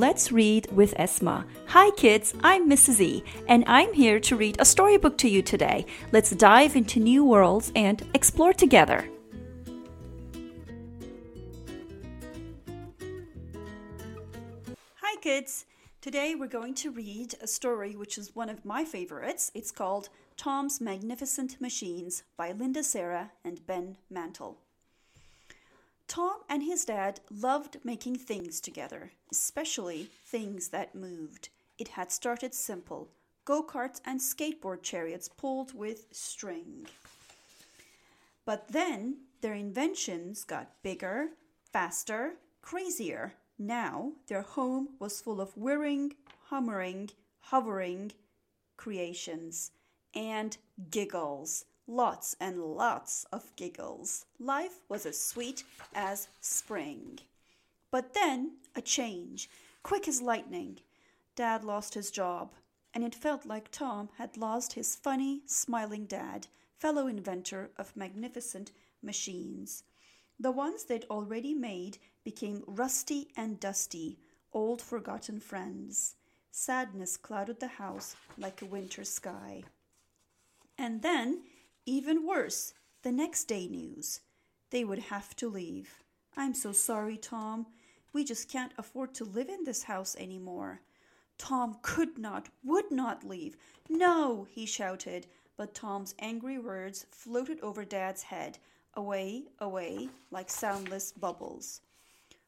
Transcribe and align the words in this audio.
Let's 0.00 0.30
read 0.30 0.70
with 0.70 0.94
Esma. 0.94 1.44
Hi, 1.66 1.90
kids, 1.96 2.32
I'm 2.44 2.70
Mrs. 2.70 3.00
E, 3.00 3.24
and 3.48 3.64
I'm 3.66 3.92
here 3.92 4.20
to 4.20 4.36
read 4.36 4.54
a 4.60 4.64
storybook 4.64 5.18
to 5.18 5.28
you 5.28 5.42
today. 5.42 5.86
Let's 6.12 6.30
dive 6.30 6.76
into 6.76 7.00
new 7.00 7.24
worlds 7.24 7.72
and 7.74 8.00
explore 8.14 8.52
together. 8.52 9.10
Hi, 15.00 15.16
kids. 15.20 15.66
Today 16.00 16.36
we're 16.36 16.46
going 16.46 16.74
to 16.74 16.92
read 16.92 17.34
a 17.40 17.48
story 17.48 17.96
which 17.96 18.18
is 18.18 18.36
one 18.36 18.48
of 18.48 18.64
my 18.64 18.84
favorites. 18.84 19.50
It's 19.52 19.72
called 19.72 20.10
Tom's 20.36 20.80
Magnificent 20.80 21.60
Machines 21.60 22.22
by 22.36 22.52
Linda 22.52 22.84
Sarah 22.84 23.32
and 23.44 23.66
Ben 23.66 23.96
Mantle. 24.08 24.58
Tom 26.08 26.40
and 26.48 26.62
his 26.62 26.86
dad 26.86 27.20
loved 27.30 27.76
making 27.84 28.16
things 28.16 28.60
together, 28.60 29.12
especially 29.30 30.08
things 30.24 30.68
that 30.68 30.94
moved. 30.94 31.50
It 31.78 31.88
had 31.88 32.10
started 32.10 32.54
simple 32.54 33.10
go 33.44 33.62
karts 33.62 34.00
and 34.04 34.20
skateboard 34.20 34.82
chariots 34.82 35.28
pulled 35.28 35.74
with 35.74 36.06
string. 36.10 36.86
But 38.44 38.68
then 38.68 39.18
their 39.40 39.54
inventions 39.54 40.44
got 40.44 40.82
bigger, 40.82 41.28
faster, 41.72 42.34
crazier. 42.60 43.34
Now 43.58 44.12
their 44.26 44.42
home 44.42 44.88
was 44.98 45.20
full 45.20 45.40
of 45.40 45.56
whirring, 45.56 46.14
humming, 46.48 47.10
hovering 47.40 48.12
creations 48.76 49.72
and 50.14 50.56
giggles 50.90 51.64
lots 51.88 52.36
and 52.38 52.62
lots 52.62 53.24
of 53.32 53.56
giggles. 53.56 54.26
Life 54.38 54.82
was 54.88 55.06
as 55.06 55.18
sweet 55.18 55.64
as 55.94 56.28
spring. 56.40 57.18
But 57.90 58.14
then 58.14 58.58
a 58.76 58.82
change, 58.82 59.48
quick 59.82 60.06
as 60.06 60.20
lightning. 60.20 60.78
Dad 61.34 61.64
lost 61.64 61.94
his 61.94 62.10
job, 62.10 62.52
and 62.92 63.02
it 63.02 63.14
felt 63.14 63.46
like 63.46 63.70
Tom 63.70 64.10
had 64.18 64.36
lost 64.36 64.74
his 64.74 64.94
funny, 64.94 65.40
smiling 65.46 66.04
dad, 66.04 66.46
fellow 66.78 67.06
inventor 67.06 67.70
of 67.78 67.96
magnificent 67.96 68.70
machines. 69.02 69.84
The 70.38 70.52
ones 70.52 70.84
they'd 70.84 71.06
already 71.10 71.54
made 71.54 71.98
became 72.22 72.62
rusty 72.66 73.28
and 73.36 73.58
dusty, 73.58 74.18
old 74.52 74.82
forgotten 74.82 75.40
friends. 75.40 76.16
Sadness 76.50 77.16
clouded 77.16 77.60
the 77.60 77.68
house 77.68 78.14
like 78.36 78.62
a 78.62 78.66
winter 78.66 79.04
sky. 79.04 79.62
And 80.76 81.02
then 81.02 81.42
even 81.88 82.26
worse, 82.26 82.74
the 83.02 83.10
next 83.10 83.44
day 83.44 83.66
news. 83.66 84.20
They 84.70 84.84
would 84.84 84.98
have 84.98 85.34
to 85.36 85.48
leave. 85.48 86.02
I'm 86.36 86.52
so 86.52 86.70
sorry, 86.72 87.16
Tom. 87.16 87.66
We 88.12 88.24
just 88.24 88.50
can't 88.50 88.72
afford 88.76 89.14
to 89.14 89.24
live 89.24 89.48
in 89.48 89.64
this 89.64 89.84
house 89.84 90.14
anymore. 90.18 90.82
Tom 91.38 91.78
could 91.80 92.18
not, 92.18 92.50
would 92.62 92.90
not 92.90 93.26
leave. 93.26 93.56
No, 93.88 94.46
he 94.50 94.66
shouted, 94.66 95.26
but 95.56 95.74
Tom's 95.74 96.14
angry 96.18 96.58
words 96.58 97.06
floated 97.10 97.58
over 97.60 97.86
Dad's 97.86 98.24
head, 98.24 98.58
away, 98.92 99.44
away, 99.58 100.10
like 100.30 100.50
soundless 100.50 101.12
bubbles. 101.12 101.80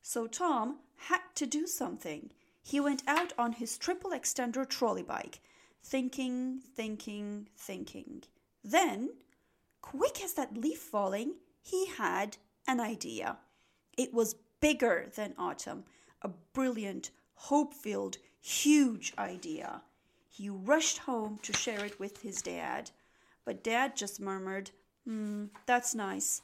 So 0.00 0.26
Tom 0.26 0.78
had 0.96 1.20
to 1.34 1.46
do 1.46 1.66
something. 1.66 2.30
He 2.62 2.80
went 2.80 3.02
out 3.06 3.34
on 3.36 3.52
his 3.52 3.76
triple 3.76 4.12
extender 4.12 4.66
trolley 4.66 5.02
bike, 5.02 5.40
thinking, 5.82 6.60
thinking, 6.74 7.48
thinking. 7.54 8.22
Then 8.64 9.10
quick 9.90 10.22
as 10.22 10.34
that 10.34 10.56
leaf 10.56 10.78
falling, 10.78 11.34
he 11.62 11.86
had 11.86 12.36
an 12.66 12.80
idea. 12.80 13.38
It 13.96 14.12
was 14.12 14.36
bigger 14.60 15.10
than 15.14 15.34
autumn, 15.38 15.84
a 16.22 16.30
brilliant, 16.52 17.10
hope 17.34 17.72
filled, 17.72 18.18
huge 18.40 19.12
idea. 19.16 19.82
He 20.28 20.48
rushed 20.48 20.98
home 20.98 21.38
to 21.42 21.52
share 21.52 21.84
it 21.84 22.00
with 22.00 22.22
his 22.22 22.42
dad, 22.42 22.90
but 23.44 23.62
dad 23.62 23.96
just 23.96 24.20
murmured, 24.20 24.70
Hmm, 25.06 25.44
that's 25.66 25.94
nice. 25.94 26.42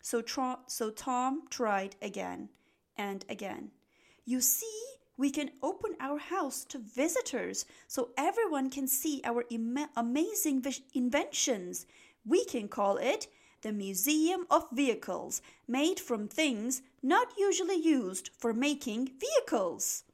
So, 0.00 0.22
so 0.68 0.90
Tom 0.90 1.42
tried 1.50 1.96
again 2.00 2.48
and 2.96 3.24
again. 3.28 3.72
You 4.24 4.40
see, 4.40 4.82
we 5.16 5.30
can 5.30 5.50
open 5.62 5.96
our 5.98 6.18
house 6.18 6.64
to 6.66 6.78
visitors 6.78 7.66
so 7.88 8.10
everyone 8.16 8.70
can 8.70 8.86
see 8.86 9.20
our 9.24 9.44
Im- 9.50 9.88
amazing 9.96 10.64
inventions. 10.94 11.86
We 12.26 12.44
can 12.44 12.68
call 12.68 12.96
it 12.96 13.28
the 13.62 13.72
Museum 13.72 14.46
of 14.50 14.68
Vehicles, 14.70 15.40
made 15.66 15.98
from 15.98 16.28
things 16.28 16.82
not 17.02 17.28
usually 17.38 17.76
used 17.76 18.30
for 18.36 18.52
making 18.52 19.10
vehicles. 19.18 20.04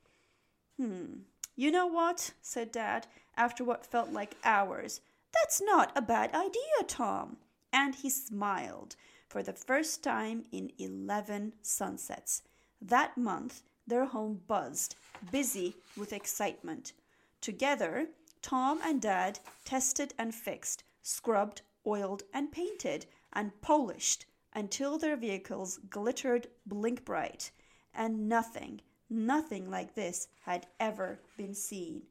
Hmm, 0.76 1.22
you 1.56 1.70
know 1.70 1.86
what? 1.86 2.32
said 2.40 2.70
Dad, 2.70 3.06
after 3.36 3.64
what 3.64 3.84
felt 3.84 4.12
like 4.12 4.36
hours. 4.44 5.00
That's 5.34 5.60
not 5.60 5.92
a 5.96 6.02
bad 6.02 6.34
idea, 6.34 6.86
Tom. 6.86 7.38
And 7.72 7.94
he 7.94 8.08
smiled 8.08 8.96
for 9.28 9.42
the 9.42 9.52
first 9.52 10.02
time 10.02 10.44
in 10.52 10.72
11 10.78 11.54
sunsets. 11.62 12.42
That 12.80 13.18
month, 13.18 13.62
their 13.86 14.06
home 14.06 14.40
buzzed, 14.46 14.94
busy 15.30 15.74
with 15.96 16.12
excitement. 16.12 16.92
Together, 17.40 18.06
Tom 18.42 18.80
and 18.84 19.02
Dad 19.02 19.40
tested 19.64 20.14
and 20.18 20.34
fixed, 20.34 20.82
scrubbed, 21.02 21.62
oiled, 21.86 22.22
and 22.32 22.52
painted 22.52 23.06
and 23.32 23.60
polished 23.60 24.26
until 24.52 24.98
their 24.98 25.16
vehicles 25.16 25.78
glittered 25.88 26.48
blink 26.66 27.04
bright, 27.04 27.50
and 27.94 28.28
nothing, 28.28 28.80
nothing 29.08 29.70
like 29.70 29.94
this 29.94 30.28
had 30.42 30.66
ever 30.78 31.20
been 31.36 31.54
seen 31.54 32.02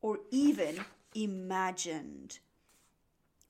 or 0.00 0.20
even 0.30 0.84
imagined. 1.14 2.40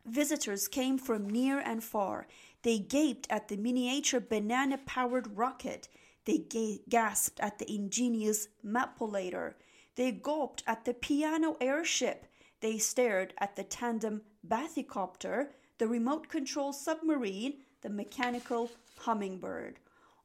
Visitors 0.04 0.68
came 0.68 0.98
from 0.98 1.30
near 1.30 1.60
and 1.60 1.82
far. 1.82 2.26
They 2.62 2.78
gaped 2.78 3.26
at 3.30 3.48
the 3.48 3.56
miniature 3.56 4.20
banana 4.20 4.78
powered 4.84 5.36
rocket. 5.36 5.88
They 6.24 6.38
ga- 6.38 6.82
gasped 6.88 7.40
at 7.40 7.58
the 7.58 7.72
ingenious 7.72 8.48
Mapolator. 8.64 9.54
They 9.94 10.12
gulped 10.12 10.62
at 10.66 10.84
the 10.84 10.94
piano 10.94 11.56
airship. 11.60 12.26
They 12.60 12.78
stared 12.78 13.34
at 13.38 13.56
the 13.56 13.64
tandem 13.64 14.22
Bathicopter 14.46 15.48
the 15.78 15.88
remote 15.88 16.28
control 16.28 16.72
submarine, 16.72 17.54
the 17.82 17.90
mechanical 17.90 18.70
hummingbird. 18.98 19.78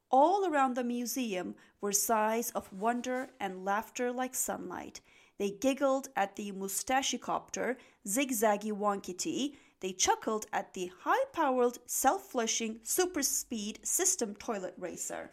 All 0.10 0.46
around 0.46 0.76
the 0.76 0.84
museum 0.84 1.56
were 1.82 1.92
sighs 1.92 2.52
of 2.52 2.72
wonder 2.72 3.30
and 3.40 3.66
laughter 3.66 4.12
like 4.12 4.36
sunlight. 4.36 5.02
They 5.38 5.52
giggled 5.52 6.10
at 6.16 6.36
the 6.36 6.52
mustachicopter, 6.52 7.76
zigzaggy 8.08 8.72
wonkity. 8.72 9.56
They 9.82 9.94
chuckled 9.94 10.48
at 10.52 10.74
the 10.74 10.92
high 11.02 11.26
powered, 11.34 11.78
self 11.86 12.32
flushing, 12.32 12.80
super 12.84 13.22
speed 13.22 13.80
system 13.84 14.36
toilet 14.36 14.74
racer. 14.78 15.32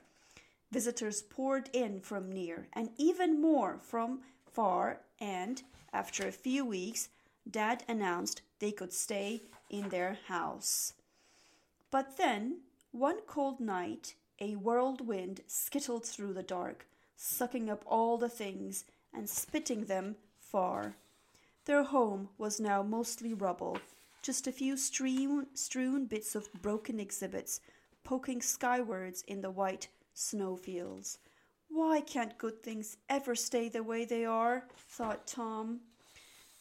Visitors 0.72 1.22
poured 1.22 1.70
in 1.72 2.00
from 2.00 2.30
near 2.30 2.66
and 2.72 2.90
even 2.98 3.40
more 3.40 3.78
from 3.80 4.22
far, 4.44 5.00
and 5.20 5.62
after 5.92 6.26
a 6.26 6.32
few 6.32 6.64
weeks, 6.66 7.08
Dad 7.48 7.84
announced 7.88 8.42
they 8.64 8.72
could 8.72 8.94
stay 8.94 9.42
in 9.68 9.90
their 9.90 10.16
house. 10.26 10.94
But 11.90 12.16
then, 12.16 12.60
one 12.92 13.18
cold 13.26 13.60
night, 13.60 14.14
a 14.40 14.54
whirlwind 14.54 15.42
skittled 15.46 16.06
through 16.06 16.32
the 16.32 16.42
dark, 16.42 16.86
sucking 17.14 17.68
up 17.68 17.82
all 17.86 18.16
the 18.16 18.30
things 18.30 18.86
and 19.12 19.28
spitting 19.28 19.84
them 19.84 20.16
far. 20.38 20.96
Their 21.66 21.82
home 21.82 22.30
was 22.38 22.58
now 22.58 22.82
mostly 22.82 23.34
rubble, 23.34 23.76
just 24.22 24.46
a 24.46 24.52
few 24.52 24.78
strewn, 24.78 25.48
strewn 25.52 26.06
bits 26.06 26.34
of 26.34 26.50
broken 26.62 26.98
exhibits 26.98 27.60
poking 28.02 28.40
skywards 28.40 29.24
in 29.28 29.42
the 29.42 29.50
white 29.50 29.88
snowfields. 30.14 31.18
Why 31.68 32.00
can't 32.00 32.38
good 32.38 32.62
things 32.62 32.96
ever 33.10 33.34
stay 33.34 33.68
the 33.68 33.82
way 33.82 34.06
they 34.06 34.24
are? 34.24 34.64
thought 34.88 35.26
Tom. 35.26 35.80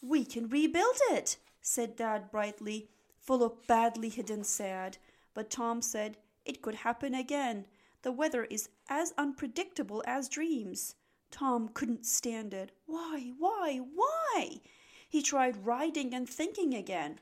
We 0.02 0.26
can 0.26 0.50
rebuild 0.50 0.98
it, 1.12 1.38
said 1.66 1.96
Dad 1.96 2.30
brightly, 2.30 2.90
full 3.16 3.42
of 3.42 3.66
badly 3.66 4.10
hidden 4.10 4.44
sad. 4.44 4.98
But 5.32 5.48
Tom 5.48 5.80
said, 5.80 6.18
It 6.44 6.60
could 6.60 6.74
happen 6.74 7.14
again. 7.14 7.64
The 8.02 8.12
weather 8.12 8.44
is 8.44 8.68
as 8.88 9.14
unpredictable 9.16 10.04
as 10.06 10.28
dreams. 10.28 10.94
Tom 11.30 11.70
couldn't 11.70 12.04
stand 12.04 12.52
it. 12.52 12.70
Why, 12.84 13.32
why, 13.38 13.78
why? 13.78 14.60
He 15.08 15.22
tried 15.22 15.64
writing 15.64 16.12
and 16.12 16.28
thinking 16.28 16.74
again. 16.74 17.18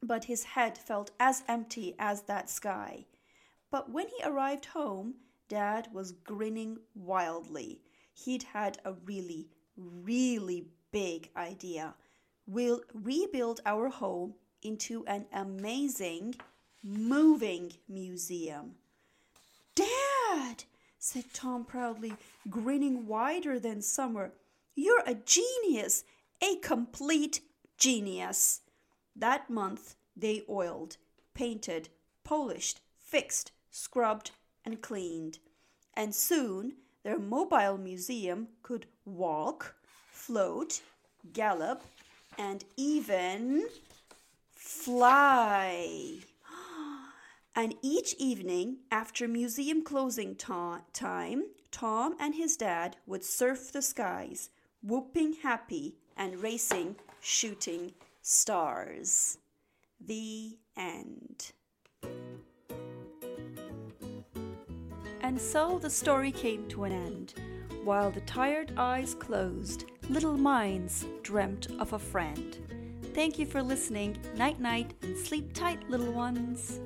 But 0.00 0.24
his 0.24 0.44
head 0.44 0.78
felt 0.78 1.10
as 1.18 1.42
empty 1.48 1.96
as 1.98 2.22
that 2.22 2.48
sky. 2.48 3.06
But 3.68 3.90
when 3.90 4.06
he 4.06 4.22
arrived 4.24 4.66
home, 4.66 5.16
Dad 5.48 5.88
was 5.92 6.12
grinning 6.12 6.78
wildly. 6.94 7.82
He'd 8.14 8.44
had 8.44 8.78
a 8.84 8.92
really, 8.92 9.48
really 9.76 10.68
big 10.92 11.30
idea. 11.36 11.96
We'll 12.46 12.80
rebuild 12.92 13.60
our 13.64 13.88
home 13.88 14.34
into 14.62 15.04
an 15.06 15.26
amazing 15.32 16.34
moving 16.82 17.72
museum. 17.88 18.76
Dad! 19.74 20.64
said 20.98 21.24
Tom 21.32 21.64
proudly, 21.64 22.12
grinning 22.48 23.06
wider 23.06 23.58
than 23.58 23.80
summer. 23.80 24.32
You're 24.74 25.02
a 25.06 25.14
genius, 25.14 26.04
a 26.42 26.56
complete 26.56 27.40
genius. 27.78 28.60
That 29.16 29.48
month 29.48 29.96
they 30.16 30.42
oiled, 30.48 30.98
painted, 31.34 31.88
polished, 32.22 32.80
fixed, 32.98 33.52
scrubbed, 33.70 34.32
and 34.64 34.82
cleaned. 34.82 35.38
And 35.94 36.14
soon 36.14 36.74
their 37.02 37.18
mobile 37.18 37.78
museum 37.78 38.48
could 38.62 38.86
walk, 39.04 39.74
float, 40.10 40.82
gallop, 41.32 41.82
and 42.38 42.64
even 42.76 43.68
fly. 44.54 46.18
And 47.56 47.74
each 47.82 48.14
evening, 48.18 48.78
after 48.92 49.26
museum 49.26 49.82
closing 49.82 50.36
ta- 50.36 50.82
time, 50.92 51.42
Tom 51.72 52.14
and 52.20 52.34
his 52.34 52.56
dad 52.56 52.96
would 53.06 53.24
surf 53.24 53.72
the 53.72 53.82
skies, 53.82 54.50
whooping 54.82 55.34
happy 55.42 55.96
and 56.16 56.42
racing 56.42 56.96
shooting 57.20 57.92
stars. 58.22 59.38
The 60.00 60.56
end. 60.76 61.52
And 65.22 65.40
so 65.40 65.78
the 65.78 65.90
story 65.90 66.32
came 66.32 66.66
to 66.68 66.84
an 66.84 66.92
end. 66.92 67.34
While 67.84 68.10
the 68.10 68.20
tired 68.20 68.74
eyes 68.76 69.14
closed, 69.14 69.86
little 70.10 70.36
minds 70.36 71.06
dreamt 71.22 71.68
of 71.78 71.94
a 71.94 71.98
friend. 71.98 72.58
Thank 73.14 73.38
you 73.38 73.46
for 73.46 73.62
listening. 73.62 74.18
Night 74.36 74.60
night 74.60 74.92
and 75.02 75.16
sleep 75.16 75.54
tight, 75.54 75.88
little 75.88 76.12
ones. 76.12 76.78